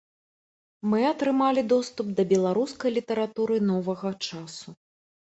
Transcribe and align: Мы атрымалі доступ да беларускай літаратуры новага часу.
Мы 0.91 0.99
атрымалі 1.09 1.61
доступ 1.73 2.07
да 2.19 2.25
беларускай 2.31 2.93
літаратуры 2.97 3.59
новага 3.71 4.11
часу. 4.27 4.75